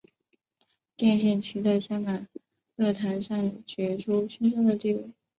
[0.97, 2.27] 奠定其在香港
[2.75, 5.11] 乐坛上举足轻重的地位。